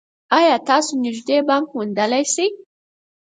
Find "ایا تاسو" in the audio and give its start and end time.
0.39-0.91